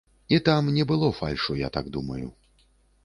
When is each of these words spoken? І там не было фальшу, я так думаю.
І 0.35 0.39
там 0.47 0.71
не 0.77 0.85
было 0.93 1.11
фальшу, 1.19 1.59
я 1.61 1.69
так 1.77 1.93
думаю. 1.99 2.27